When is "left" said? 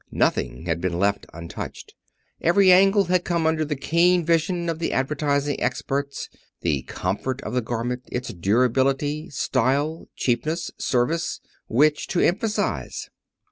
0.97-1.27